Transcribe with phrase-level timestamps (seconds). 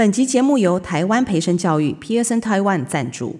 [0.00, 3.38] 本集节目由台湾培生教育 Pearson Taiwan 赞助。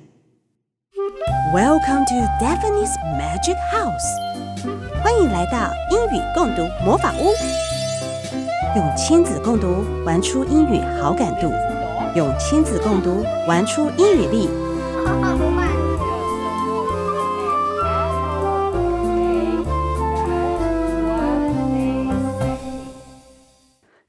[1.55, 5.01] Welcome to Daphne's Magic House。
[5.03, 7.33] 欢迎来到英语共读魔法屋。
[8.77, 11.51] 用亲子共读玩出英语好感度，
[12.15, 14.47] 用亲子共读玩出英语力。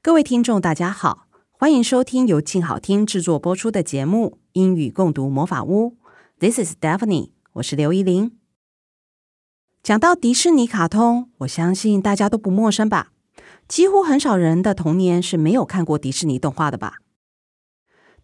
[0.02, 1.31] 各位听众，大家好。
[1.62, 5.90] 欢迎收听由静好听制作播出的节目《英语共读魔法屋》。
[6.40, 8.32] This is Daphne，我是刘怡伶。
[9.80, 13.12] 讲到迪士尼卡通，我相信大家都不陌生吧？
[13.68, 16.96] 几乎很少人的童年是没有看过迪士尼动画的吧？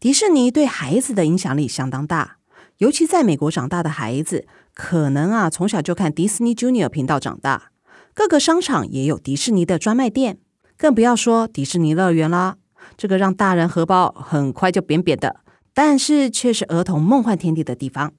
[0.00, 2.38] 迪士尼对孩子的影响力相当大，
[2.78, 7.70] 尤其在美国长大的孩子，可能啊从小就看迪士尼 Junior 频道长大，
[8.12, 10.40] 各个商场也有迪士尼的专卖店，
[10.76, 12.56] 更不要说迪士尼乐园啦。
[12.98, 15.40] 这个让大人荷包很快就扁扁的，
[15.72, 18.12] 但是却是儿童梦幻天地的地方。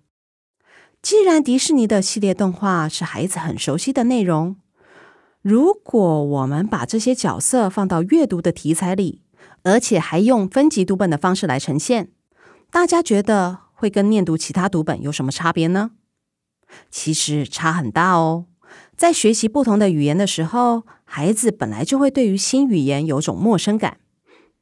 [1.01, 4.55] 既然迪士尼的系列动画是孩子很熟悉的内容，
[5.41, 9.21] 如果我们把这些角色放到阅读的题材里，
[9.63, 12.09] 而且还用分级读本的方式来呈现，
[12.71, 15.91] 大家觉得会跟念读其他读本有什么差别呢？
[16.89, 18.45] 其实差很大哦。
[18.95, 23.97] 在学习不同的语言的时候，孩子本来就会对于新语言有种陌生感。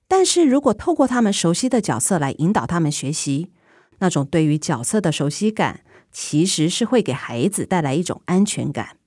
[0.08, 3.52] 但是如果透过他们熟悉的角色来引导他们学习，
[4.00, 8.98] 那种对于角色的熟悉感，其实是会给孩子带来一种安全感。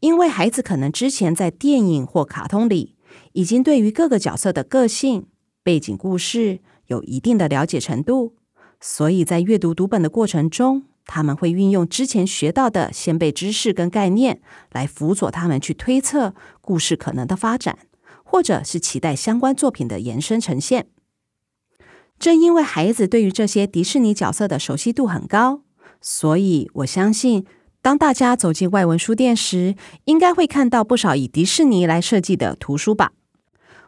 [0.00, 2.94] 因为孩子可能之前在电影或卡通里，
[3.32, 5.26] 已经对于各个角色的个性、
[5.62, 8.34] 背景故事有一定的了解程度，
[8.80, 14.40] 所以在阅读读本的过程中，他们会运用之前学到的先辈知识跟概念，
[14.70, 17.78] 来辅佐他们去推测故事可能的发展。
[18.30, 20.88] 或者是期待相关作品的延伸呈现。
[22.18, 25.62] 正因为孩子对于这些迪士尼角色的熟悉度很高，
[26.02, 27.46] 所以我相信，
[27.80, 29.74] 当大家走进外文书店时，
[30.04, 33.12] 应该会看到不少以迪士尼来设计的图书吧。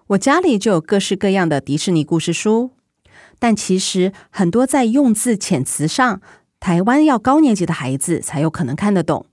[0.08, 2.70] 我家里就有各式各样的迪士尼故事书，
[3.38, 6.22] 但其实很多在用字遣词上，
[6.58, 9.26] 台湾要高年级的孩子才有可能看得懂，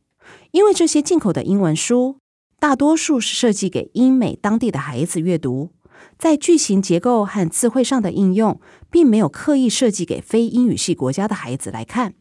[0.52, 2.18] 因为这些进口的英文书。
[2.60, 5.70] 大多数是设计给英美当地的孩子阅读，
[6.18, 8.60] 在句型结构和词汇上的应用，
[8.90, 12.16] 并没有刻意设计给非英语系国家的孩子来看。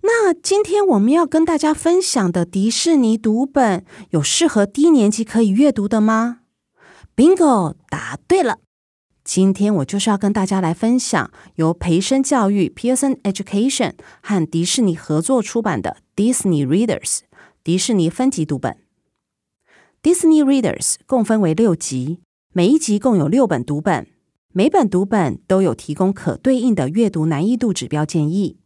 [0.00, 6.40] 那今天我们要跟大家分享的迪士尼读本，有适合低年级可以阅读的吗
[7.14, 8.58] ？Bingo，答对了！
[9.22, 13.92] 今天我就是要跟大家来分享由培生教育 Pearson Education
[14.22, 17.20] 和迪士尼合作出版的 Disney Readers。
[17.68, 18.78] 迪士尼分级读本
[20.02, 22.20] ，Disney Readers 共分为六级，
[22.54, 24.06] 每一级共有六本读本，
[24.54, 28.58] 每本读本都有提供可对应的阅读难易度指标建议。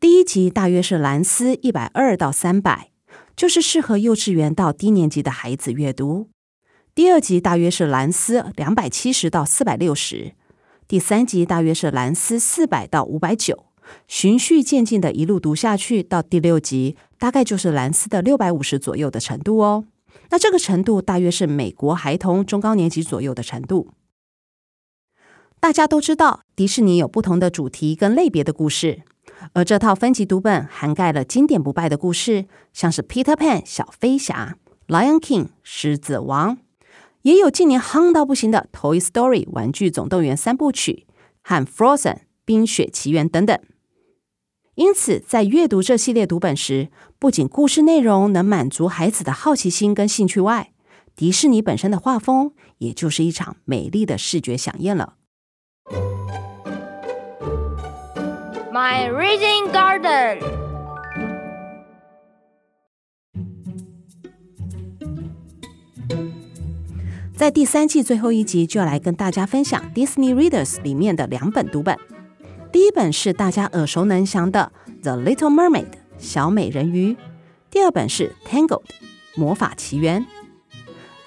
[0.00, 2.90] 第一级大约是蓝丝一百二到三百，
[3.36, 6.28] 就是适合幼稚园到低年级的孩子阅读。
[6.96, 10.32] 第二级大约是蓝丝两百七十到四百六十，
[10.88, 13.66] 第三级大约是蓝丝四百到五百九。
[14.06, 19.84] 循序渐进的一路读下去，到第六集大概就是蓝斯的六百五十左右的程度哦。
[20.30, 23.90] 那这个程度大约是美国孩童中高年级左右的程度。
[25.60, 29.02] 大家都知道，迪士尼有不同的主题跟类别的故事，
[29.52, 34.56] 而这套分级读本涵盖了经典不败的故事，像是 Peter Pan 小飞侠、
[34.88, 36.58] Lion King 狮子王，
[37.22, 41.06] 也有近年夯到不行的 Toy Story 玩具总动员三部曲
[41.42, 43.58] 和 Frozen 冰雪奇缘等等。
[44.74, 46.88] 因此，在阅读这系列读本时，
[47.18, 50.72] 不仅故事内容能满足孩子的好奇心跟兴趣外，
[51.14, 55.16] 迪士尼本身的画风也就是一场美丽的视觉饗宴了。
[58.72, 60.38] My Reading Garden，
[67.36, 71.98] 在第三季最后一集，就要来跟大家分享 Disney Readers 里面的两本读本。
[72.72, 74.72] 第一本是大家耳熟能详的
[75.02, 75.84] 《The Little Mermaid》
[76.16, 77.14] 小美人鱼，
[77.70, 78.80] 第二本是《Tangled》
[79.34, 80.24] 魔法奇缘。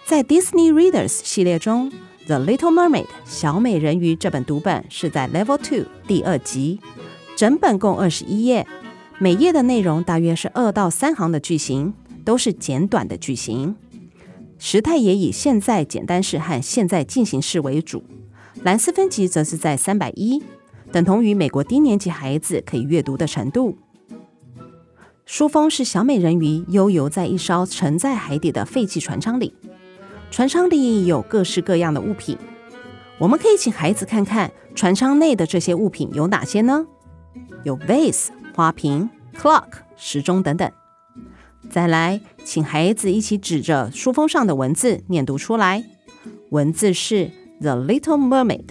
[0.08, 1.92] 在 Disney Readers 系列中，
[2.26, 6.80] 《The Little Mermaid》小美人鱼这本读本是在 Level Two 第二集，
[7.38, 8.66] 整本共二十一页，
[9.20, 11.94] 每页的内容大约是二到三行的句型，
[12.24, 13.76] 都是简短的句型，
[14.58, 18.04] 时态也以现在简单式和现在进行式为主。
[18.64, 20.42] 蓝丝分级则是在三百一。
[20.96, 23.78] 等同于美国低年级孩子可以阅读的程度。
[25.26, 29.54] 书封是小美人鱼悠游在一艘沉在海底的废弃船舱里，
[30.32, 32.38] 船舱里有各式各样的物品。
[33.18, 36.88] 我们可以请孩子看看船舱内的这些物品有哪些呢？
[37.66, 40.72] 有 vase 花瓶、clock 时钟等等。
[41.70, 45.84] 再来，请孩子一起指着书封上的文字念读出来。
[46.52, 47.16] 文字是
[47.60, 48.68] 《The Little Mermaid》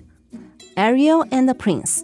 [0.75, 2.00] ，Ariel and the Prince。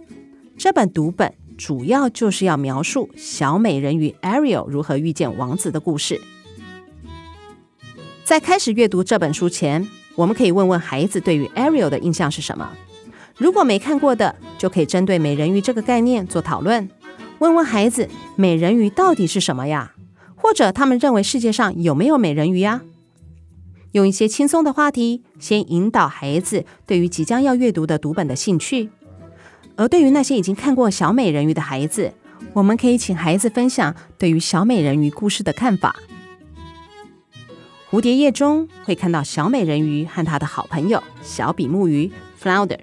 [0.63, 6.21] 这本读本主要就是要描述小美人鱼 Ariel 如何遇见王子的故事。
[8.25, 12.71] 在开始阅读这本书前，我们可以问问孩子对于 Ariel 的印象是什么。
[13.39, 16.91] 如果没看过的，就可以针对美人鱼这个概念做讨论。
[17.39, 19.95] 问问孩子，美人鱼到底是什么呀？
[20.37, 22.83] 或者他们认为世界上有没有美人鱼呀？
[23.93, 28.91] 用一些轻松的话题，先引导孩子对于即将要阅读的读本的兴趣。
[29.81, 32.13] 而对于那些已经看过小美人鱼的孩子，
[32.53, 35.97] 我们可以请孩子分享对于小美人鱼故事的看法。
[37.91, 42.13] 蝴蝶页中会看到小美人鱼和她的好朋友小比目鱼
[42.43, 42.81] Flounder。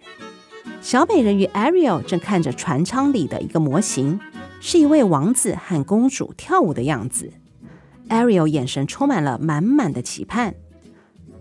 [0.82, 4.20] 小美人鱼 Ariel 正看着船舱里的一个模型，
[4.60, 7.32] 是一位王子和公主跳舞的样子。
[8.10, 10.56] Ariel 眼神充满了满满的期盼，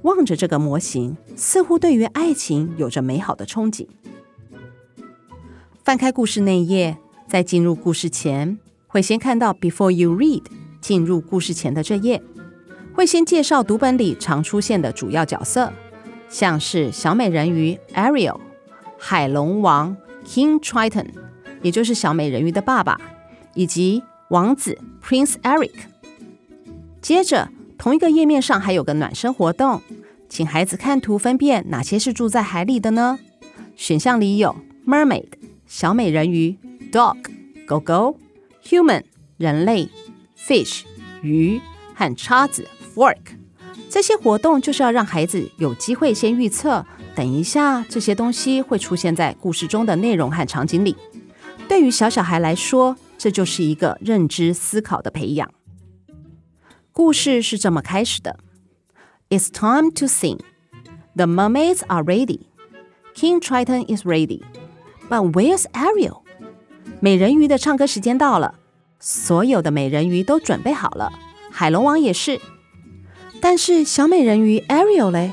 [0.03, 3.87] 望着这个模型，似乎对于爱情有着美好的憧憬。
[5.87, 6.99] 翻开故事那一页，
[7.29, 10.43] 在进入故事前，会先看到 Before you read，
[10.81, 12.21] 进入故事前的这页，
[12.93, 15.73] 会先介绍读本里常出现的主要角色，
[16.29, 18.41] 像是小美人鱼 Ariel、
[18.99, 19.97] 海龙王
[20.27, 21.07] King Triton，
[21.63, 23.01] 也就是小美人鱼的爸爸，
[23.55, 25.71] 以及王子 Prince Eric。
[27.01, 27.49] 接着，
[27.79, 29.81] 同一个页面上还有个暖身活动，
[30.29, 33.21] 请孩子看图分辨哪些是住在海里的呢？
[33.77, 35.29] 选项里有 Mermaid
[35.67, 36.57] 小美人鱼、
[36.93, 37.17] Dog
[37.67, 38.19] 狗狗、
[38.65, 39.03] Human
[39.37, 39.89] 人类、
[40.39, 40.83] Fish
[41.23, 41.61] 鱼
[41.95, 43.19] 和叉子 Fork。
[43.91, 46.85] 这些活动就是要让孩子有机会先预测，
[47.15, 50.97] 等一下这些东西会出现在故事中的内容和场景里。
[51.69, 55.51] 对于小小孩来说，这就是一个认知思考的培养。
[56.93, 58.39] 故事是这么开始的
[59.31, 60.39] ：It's time to sing.
[61.15, 62.41] The mermaids are ready.
[63.15, 64.43] King Triton is ready.
[65.09, 66.23] But where's Ariel?
[67.01, 68.55] 美人鱼的唱歌时间到了，
[68.99, 71.13] 所有的美人鱼都准备好了，
[71.51, 72.41] 海龙王也是。
[73.41, 75.33] 但是小美人鱼 Ariel 嘞？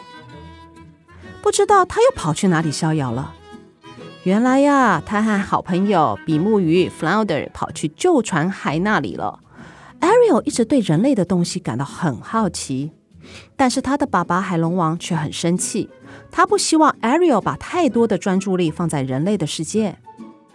[1.42, 3.34] 不知道他又跑去哪里逍遥了。
[4.24, 9.40] 原来呀，他和好朋友比目鱼 Flounder 跑去旧船骸那里了。
[10.00, 12.92] Ariel 一直对人类的东西感到很好奇，
[13.56, 15.90] 但是他的爸爸海龙王却很生气。
[16.32, 19.98] 他不希望 Ariel 把太多的专注力放在人类的世界，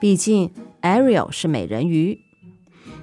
[0.00, 0.50] 毕竟
[0.82, 2.18] Ariel 是美人鱼。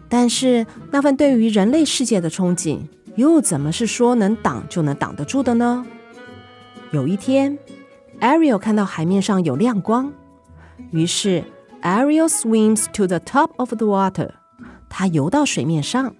[0.07, 2.79] 但是那份对于人类世界的憧憬，
[3.15, 5.85] 又怎么是说能挡就能挡得住的呢？
[6.91, 7.57] 有一天
[8.21, 10.13] ，Ariel 看到海面上有亮光，
[10.91, 11.43] 于是
[11.81, 14.31] Ariel swims to the top of the water。
[14.89, 16.15] 他游到水面上。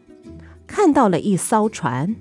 [0.67, 2.15] 看到了一艘船，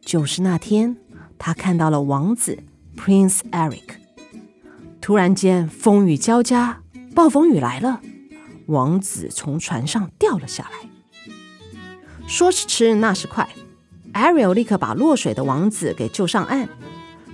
[0.00, 0.96] 就是那天
[1.36, 2.62] 他看到了王子
[2.96, 3.96] Prince Eric。
[5.00, 6.82] 突然间，风雨交加，
[7.14, 8.00] 暴风雨来了，
[8.66, 10.88] 王子从船上掉了下来。
[12.26, 13.48] 说时迟，那时快
[14.12, 16.68] ，Ariel 立刻把落水的王子给救上岸。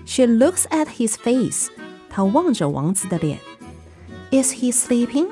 [0.06, 1.68] She looks at his face，
[2.08, 3.38] 她望着王子的脸。
[4.30, 5.28] Is he sleeping?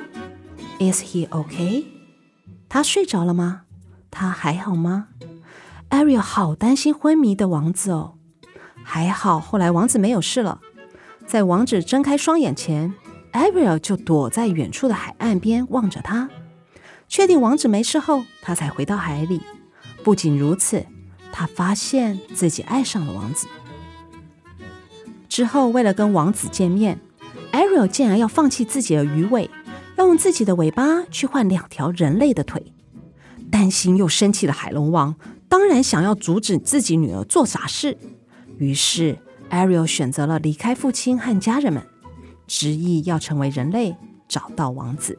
[0.79, 1.87] Is he okay？
[2.69, 3.63] 他睡着了吗？
[4.11, 5.09] 他还好吗
[5.89, 8.16] ？Ariel 好担心昏迷的王子哦。
[8.89, 10.61] 还好，后来王子没有事了。
[11.27, 12.95] 在王子睁开双眼前
[13.33, 16.31] ，Ariel 就躲在远处的海岸边望着他。
[17.09, 19.43] 确定王子没事后，他才回到海里。
[20.05, 20.87] 不仅如此，
[21.33, 23.49] 他发现自己爱上了王子。
[25.29, 27.01] 之后，为了跟王子见面
[27.51, 29.51] ，Ariel 竟然要放弃自己的鱼尾，
[29.97, 32.73] 要用自己的尾巴去换两条人类的腿。
[33.51, 35.17] 担心又生气的海龙王
[35.49, 37.99] 当然想要阻止自己女儿做傻事，
[38.59, 39.19] 于是
[39.51, 41.83] Ariel 选择了离开父亲和家人们，
[42.47, 43.97] 执意要成为人类，
[44.27, 45.19] 找到王子。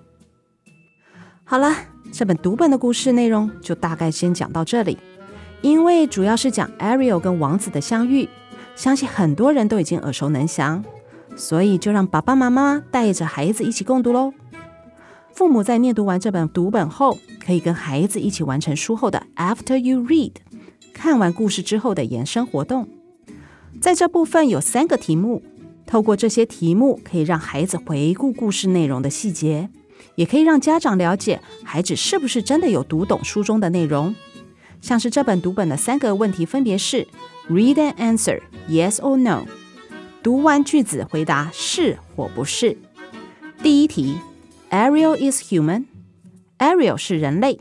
[1.43, 1.73] 好了，
[2.11, 4.97] 这本读本的故事内容就大概先讲到这里，
[5.61, 8.27] 因为主要是讲 Ariel 跟王子的相遇，
[8.75, 10.83] 相信很多人都已经耳熟能详，
[11.35, 14.33] 所以就让爸爸妈妈带着孩子一起共读喽。
[15.33, 20.33] 父母在念读完这本读本后，可以跟孩子一起完成书后的 After you read，
[20.93, 22.89] 看完故事之后的延伸活动。
[23.79, 25.43] 在这部分有三个题目，
[25.85, 29.69] 透过这些题目可以让孩子回顾故事内容的细节，
[30.15, 34.15] 也可以让家长了解孩子是不是真的有读懂书中的内容。
[34.81, 37.07] 像是这本读本的三个问题分别是
[37.49, 39.45] ：Read and answer yes or no，
[40.21, 42.77] 读完句子回答是或不是。
[43.63, 44.17] 第一题
[44.69, 47.59] ，Ariel is human，Ariel 是人类。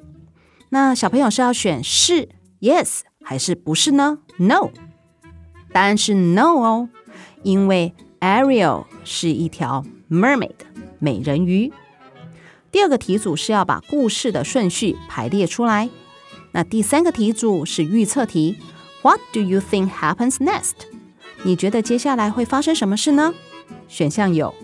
[0.70, 2.28] 那小朋友是要选是
[2.60, 4.70] yes 还是不是呢？No，
[5.76, 6.88] 答案是 no 哦，
[7.42, 10.54] 因为 Ariel 是一条 mermaid
[10.98, 11.70] 美人鱼。
[12.72, 15.90] 第二个题组是要把故事的顺序排列出来。
[16.52, 18.56] 那第三个题组是预测题
[19.02, 20.72] ，What do you think happens next？
[21.42, 23.34] 你觉得接下来会发生什么事呢？
[23.86, 24.54] 选项有：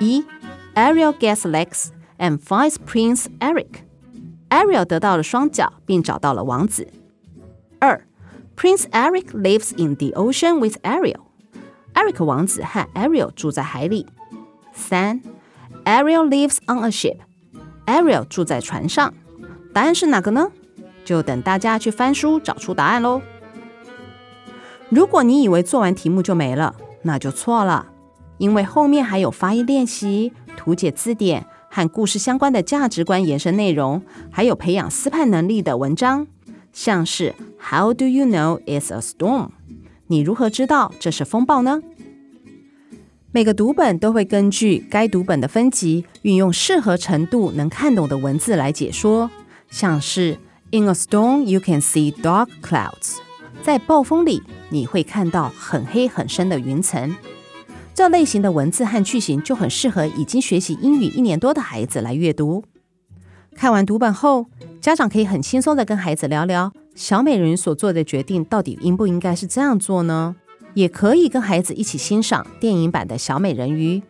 [0.00, 0.24] 一
[0.74, 3.68] ，Ariel gets legs and finds Prince Eric。
[4.50, 6.88] Ariel 得到了双脚，并找到了王子。
[7.78, 8.05] 二
[8.56, 11.20] ，Prince Eric lives in the ocean with Ariel。
[11.94, 14.06] Eric 王子和 Ariel 住在海里。
[14.72, 15.20] 三
[15.84, 17.18] ，Ariel lives on a ship。
[17.86, 19.14] Ariel 住在船上。
[19.72, 20.50] 答案是哪个呢？
[21.04, 23.22] 就等大家去翻书找出答案喽。
[24.88, 27.86] 如果你以为做完题目就没了，那就错了，
[28.38, 36.26] 因为后面还有发音练习、图解字典和故事相关的价值观延伸内容，还有培养思判能力的文章，
[36.76, 39.48] 像是 How do you know it's a storm？
[40.08, 41.80] 你如何知道这是风暴呢？
[43.32, 49.30] 每个读本都会根据该读本的分级，运用适合程度能看懂的文字来解说，
[49.70, 50.36] 像是。
[50.72, 53.16] In a storm, you can see dark clouds.
[53.62, 57.16] 在暴风里，你会看到很黑很深的云层。
[57.94, 62.64] 这类型的文字和句型就很适合已经学习英语一年多的孩子来阅读。
[63.54, 64.46] 看完读本后，
[64.86, 70.36] 家长可以很轻松地跟孩子聊聊小美人鱼所做的决定到底应不应该是这样做呢？
[70.74, 74.00] 也可以跟孩子一起欣赏电影版的小美人鱼。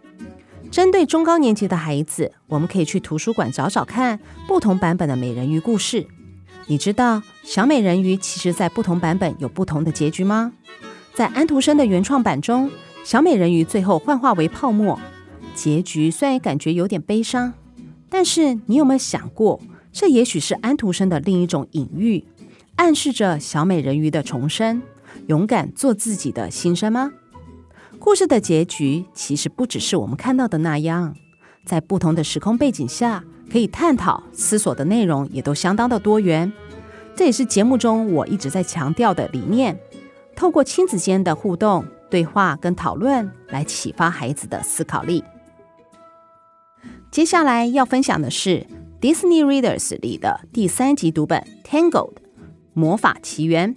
[0.71, 6.06] 针对中高年级的孩子，我们可以去图书馆找找看不同版本的美人鱼故事。
[6.66, 10.52] 你知道小美人鱼其实在不同版本有不同的结局吗？
[11.14, 12.71] 在安徒生的原创版中，
[13.02, 15.00] 小美人鱼最后幻化为泡沫，
[15.54, 17.54] 结局虽然感觉有点悲伤，
[18.11, 19.59] 但是你有没有想过，
[19.99, 22.23] 这也许是安徒生的另一种隐喻，
[22.76, 24.83] 暗示着小美人鱼的重生，
[25.26, 27.11] 勇敢做自己的心声吗？
[27.99, 31.17] 故事的结局其实不只是我们看到的那样，
[31.65, 33.25] 在不同的时空背景下。
[33.50, 36.53] 可以探讨、思索的内容也都相当的多元，
[37.15, 39.79] 这也是节目中我一直在强调的理念。
[40.35, 45.23] 透过亲子间的互动、对话跟讨论，来启发孩子的思考力。
[47.12, 48.67] 接下来要分享的是
[49.07, 52.15] Disney Readers 里的第三集读本《Tangled》
[52.73, 53.73] 魔法奇缘，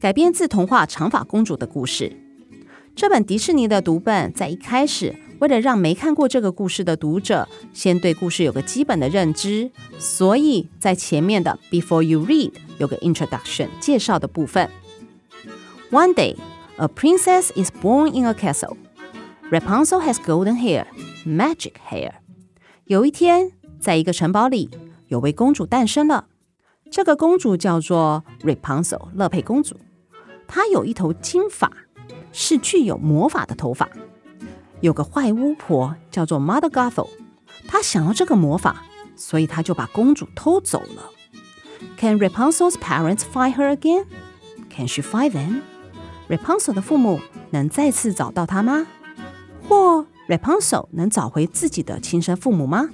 [0.00, 2.12] 改编自童话《长发公主》的故事。
[2.96, 5.14] 这本迪士尼的读本在一开始。
[5.38, 14.68] 为了让没看过这个故事的读者先对故事有个基本的认知，所以在前面的 Before you read 有个 introduction 介绍的部分。
[15.92, 16.34] One day,
[16.78, 18.76] a princess is born in a castle.
[19.52, 20.86] Rapunzel has golden hair,
[21.24, 22.14] magic hair.
[22.86, 24.70] 有一天，在一个城堡里，
[25.06, 26.26] 有位公主诞生了。
[26.90, 29.76] 这个公主叫做 Rapunzel，乐佩公主。
[30.46, 31.70] 她有一头金发，
[32.32, 33.88] 是具有魔法的头发。
[34.80, 37.08] 有个坏巫婆叫做 Mother Gothel，
[37.66, 38.84] 她想要这个魔法，
[39.16, 41.10] 所以她就把公主偷走了。
[41.98, 44.06] Can Rapunzel's parents find her again?
[44.70, 45.60] Can she find them?
[46.28, 47.20] Rapunzel 的父母
[47.50, 48.86] 能再次找到她吗？
[49.68, 52.88] 或 Rapunzel 能找回自己的亲生父母吗？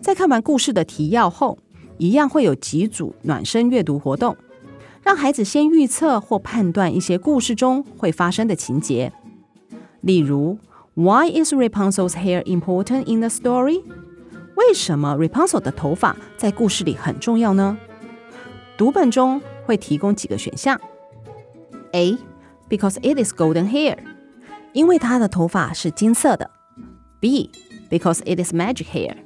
[0.00, 1.58] 在看完故事的提要后，
[1.98, 4.36] 一样会有几组暖身阅读活动，
[5.02, 9.12] 让孩子先预测或判断一些故事中会发生的情节。
[10.00, 10.58] 例如
[10.94, 13.82] ，Why is Rapunzel's hair important in the story？
[14.56, 17.78] 为什么 Rapunzel 的头发在故事里很重要呢？
[18.78, 20.80] 读本中会提供几个选项
[21.92, 22.16] ：A.
[22.68, 23.98] Because it is golden hair，
[24.72, 26.50] 因为它的头发是金色的
[27.20, 27.50] ；B.
[27.90, 29.16] Because it is magic hair，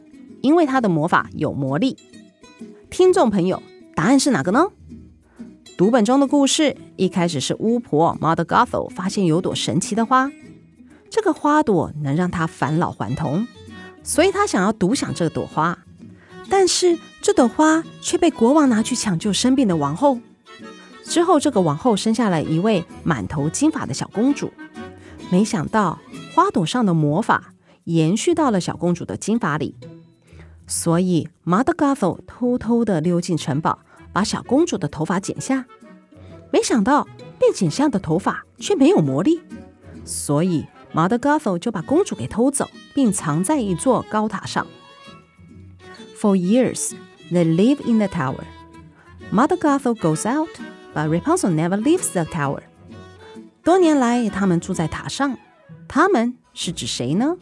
[0.45, 1.97] 因为他的魔法有魔力。
[2.91, 3.63] 听众朋友，
[3.95, 4.67] 答案是哪个呢？
[5.79, 10.31] 读本中的故事一开始是巫婆 Mother Gothel 发现有朵神奇的花。
[11.09, 13.49] 这个花朵能让她返老还童，
[14.03, 15.79] 所以她想要独享这朵花。
[16.51, 20.19] 但是这朵花却被国王拿去抢救生病的王后。
[21.05, 24.53] 之后，这个王后生下了一位满头金发的小公主。
[25.31, 25.99] 没想到
[26.35, 29.75] 花朵上的魔法延续到了小公主的金发里，
[30.66, 33.80] 所以 Mother Gothel 偷偷地溜进城堡，
[34.12, 35.66] 把小公主的头发剪下。
[36.50, 37.06] 没想到
[37.38, 39.42] 被剪下的头发却没有魔力，
[40.04, 40.66] 所以。
[40.94, 44.64] Mother Gothel 就把公主给偷走，并藏在一座高塔上。
[46.16, 46.92] For years,
[47.33, 48.44] they live in the tower.
[49.33, 50.50] Mother Gothel goes out,
[50.94, 52.61] but Rapunzel never leaves the tower.
[53.64, 55.37] 多年来，他们住在塔上。
[55.88, 57.38] 他们是指谁呢？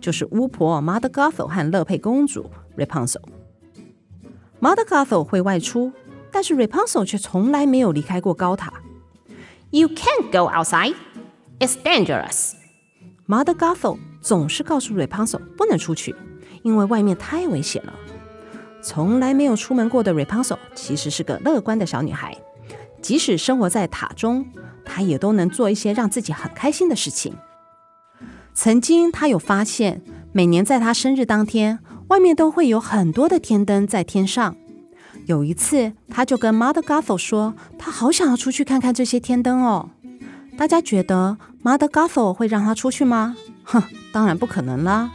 [0.00, 3.22] 就是巫婆 Mother Gothel 和乐佩公主 Rapunzel。
[4.60, 5.92] Mother Gothel 会外出，
[6.30, 8.72] 但是 Rapunzel 却从来没有离开过高塔。
[9.70, 10.94] You can't go outside.
[11.60, 12.52] It's dangerous.
[13.26, 16.14] Mother Gothel 总是告诉 Rapunzel 不能出去，
[16.62, 17.94] 因为外面太危险了。
[18.82, 22.36] 从来没有出门过的 Rapunzel 其实是个乐观的小女孩，
[23.00, 24.46] 即使生活在塔中，
[24.84, 27.34] 她也都能做一些让自己很开心的事情。
[28.62, 30.02] 曾经，她有发现，
[30.32, 34.54] 每年在她生日当天，外面都会有很多的天灯在天上。
[35.24, 39.88] 有一次，她就跟 Mother Gothel 说，她好想要出去看看这些天灯哦。
[40.58, 43.34] 大家觉得 Mother Gothel 会让她出去吗？
[43.64, 45.10] 哼，当然不可能啦。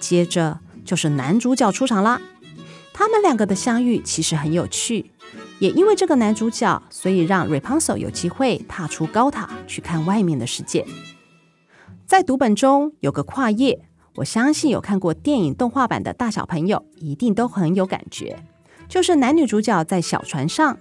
[0.00, 2.18] 接着就是男主角出场啦。
[2.94, 5.10] 他们两个的相遇其实很有趣，
[5.58, 10.86] 也因为这个男主角，所以让 Rapunzel 有机会踏出高塔去看外面的世界。
[12.06, 13.80] 在读本中有个跨页，
[14.16, 18.44] 我相信有看过电影动画版的大小朋友一定都很有感觉，
[18.88, 20.78] 就是男女主角在小船上，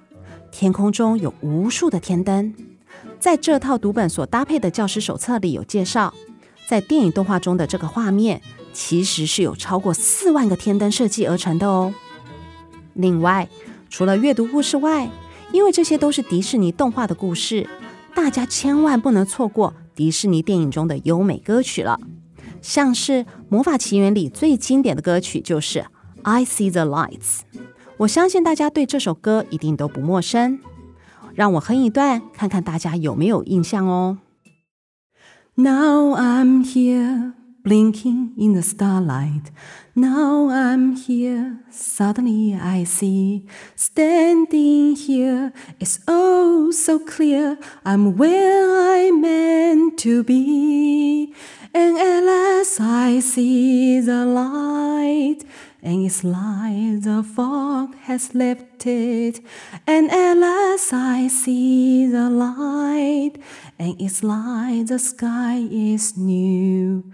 [0.51, 2.53] 天空中有无数的天灯。
[3.19, 6.13] 在这套读本所搭配的教师手册里有介绍，
[6.67, 8.41] 在电影动画中的这个画面，
[8.73, 11.93] 其实是有超过四万个天灯设计而成的哦。
[12.95, 13.47] 另外，
[13.89, 15.09] 除了阅读故事外，
[15.53, 17.65] 因为这些都是迪士尼动画的故事，
[18.13, 21.99] 大家千万不能错过迪士尼电影中的优美歌曲了。
[22.61, 23.11] 像是
[23.49, 25.79] 《魔法奇缘》里最经典的歌曲就是
[26.21, 27.39] 《I See the Lights》，
[27.97, 30.59] 我相信大家对这首歌一定都不陌生。
[31.35, 34.19] 让我哼一段，看看大家有没有印象哦。
[35.55, 37.33] Now I'm here.
[37.63, 39.49] Blinking in the starlight,
[39.95, 41.59] now I'm here.
[41.71, 47.57] Suddenly I see, standing here, it's oh so clear.
[47.85, 51.33] I'm where I meant to be.
[51.73, 55.45] And at last I see the light,
[55.81, 59.39] and it's like the fog has lifted.
[59.87, 63.35] And at last I see the light,
[63.79, 67.09] and it's like the sky is new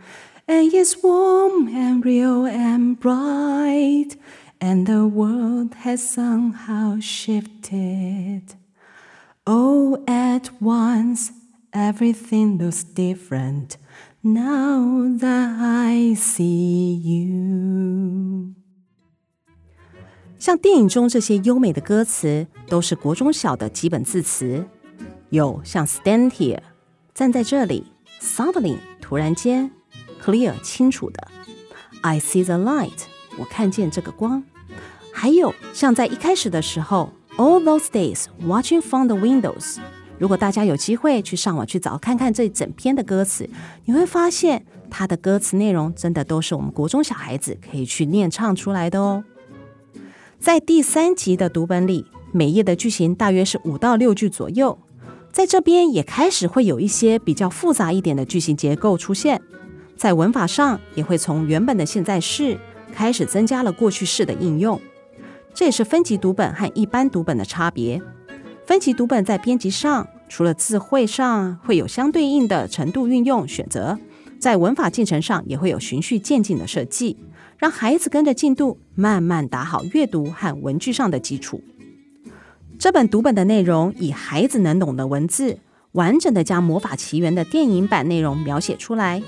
[0.49, 4.19] And it's warm and real and bright,
[4.61, 8.43] and the world has somehow shifted.
[9.47, 11.31] All at once,
[11.73, 13.79] everything looks different
[14.23, 18.55] now that I see you.
[20.39, 24.67] 像电影中这些优美的歌词，都是国中小的基本字词，
[25.31, 26.61] 有像 stand here
[27.15, 27.87] 站在这里，
[28.21, 29.71] suddenly 突然间。
[30.24, 31.28] Clear 清楚的
[32.02, 33.04] ，I see the light，
[33.38, 34.44] 我看见这个光。
[35.14, 39.78] 还有像在一开始的时候，All those days watching from the windows。
[40.18, 43.50] 如果大家有机会去上网去找看看这整篇的歌词，
[43.86, 49.24] 你会发现它的歌词内容真的都是我们国中小孩子可以去念唱出来的哦。
[50.38, 54.78] 在第三集的读本里，每页的句型大约是五到六句左右，
[55.32, 59.42] 在这边也开始会有一些比较复杂一点的句型结构出现。
[60.00, 62.58] 在文法上也会从原本的现在式
[62.94, 64.80] 开始增加了过去式的应用，
[65.54, 68.02] 这也是分级读本和一般读本的差别。
[68.66, 74.00] 分级读本在编辑上，除了字汇上会有相对应的程度运用选择，
[74.40, 77.18] 在文法进程上也会有循序渐进的设计，
[77.58, 81.62] 让孩子跟着进度慢慢打好阅读和文句上的基础。
[82.80, 85.58] 这本读本的内容以孩子能懂的文字，
[85.92, 89.22] 完整的将《魔法奇缘》的电影版内容描写出来。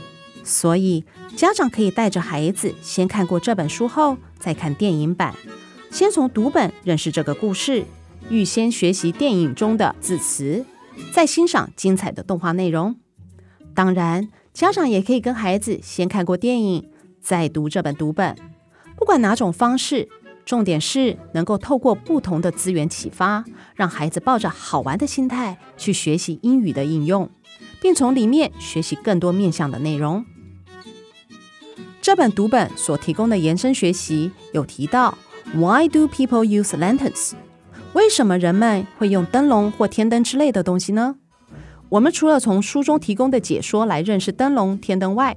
[0.44, 5.36] 所以，家长可以带着孩子先看过这本书后，再看电影版，
[5.90, 7.86] 先从读本认识这个故事，
[8.30, 10.66] 预先学习电影中的字词，
[11.14, 12.96] 再欣赏精彩的动画内容。
[13.74, 16.90] 当然，家长也可以跟孩子先看过电影，
[17.22, 18.36] 再读这本读本。
[18.98, 20.10] 不管哪种方式，
[20.46, 27.30] 重点是能够透过不同的资源启发，让孩子抱着好玩的心态去学习英语的应用。
[27.82, 30.24] 并从里面学习更多面向的内容。
[32.02, 35.18] 这本读本所提供的延伸学习有提到
[35.54, 37.34] ，Why do people use lanterns？
[37.94, 41.16] 为什么人们会用灯笼或天灯之类的东西呢？
[41.90, 45.36] 我们除了从书中提供的解说来认识灯笼、天灯外，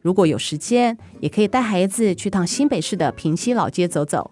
[0.00, 4.30] 如果有时间，也可以带孩子去趟新北市的平西老街走走，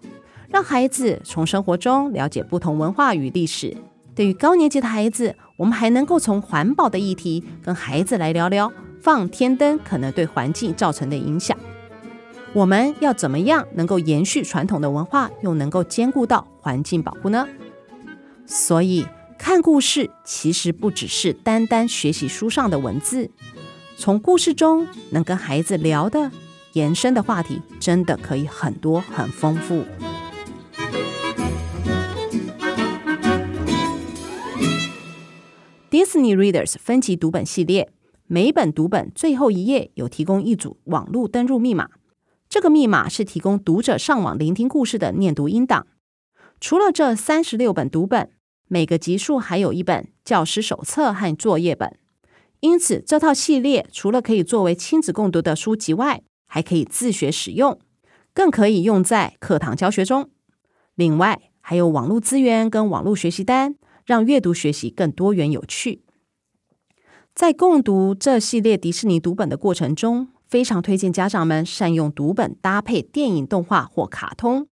[0.48, 3.76] 让孩子从生活中了解不同文化与历史。
[4.14, 11.58] 对于高年级的孩子，我们还能够从环保的议题跟孩子来聊聊放天灯可能对环境造成的影响。
[12.52, 17.46] 我们要怎么样能够延续传统的文化，又能够兼顾到环境保护呢？
[18.46, 19.04] 所以
[19.36, 23.28] 看故事其实不只是单单学习书上的文字，
[23.96, 26.30] 从故事中能跟孩子聊的
[26.74, 29.84] 延伸的话题，真的可以很多很丰富。
[35.98, 37.90] Disney Readers 分级读本系列，
[38.28, 41.88] 每本读本最后一页有提供一组网络登入密码，
[42.48, 45.88] 这个密码是提供读者上网聆听故事的念读音档。
[46.60, 48.30] 除了这三十六本读本，
[48.68, 51.98] 每个集数还有一本教师手册和作业本。
[52.60, 57.76] 因此，这套系列除了可以作为亲子共读的书籍外，还可以自学使用，
[58.32, 60.30] 更可以用在课堂教学中。
[60.94, 63.74] 另外，还有网络资源跟网络学习单。
[64.08, 66.00] 让阅读学习更多元有趣。
[67.34, 74.66] 在共读这系列迪士尼读本的过程中，非常推荐家长们善用读本搭配电影、动画或卡通，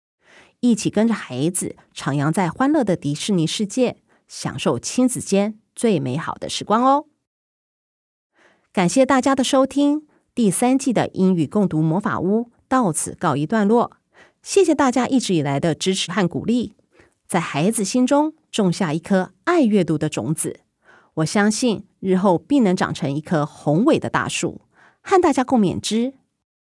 [0.59, 7.07] 一起跟着孩子徜徉在欢乐的迪士尼世界，享受亲子间最美好的时光哦。
[8.71, 13.97] 感谢大家的收听，第三季的英语共读魔法屋到此告一段落。
[14.43, 16.75] 谢谢大家一直以来的支持和鼓励，
[17.27, 18.35] 在孩子心中。
[18.53, 20.59] 种下一颗爱阅读的种子，
[21.15, 24.61] 我相信日后必能长成一棵宏伟的大树，
[25.01, 26.13] 和大家共勉之。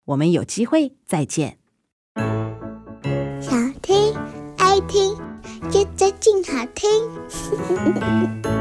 [0.04, 1.58] 我们有机会再见。
[3.40, 4.14] 想听
[4.58, 5.16] 爱听，
[5.70, 8.57] 接着静好听。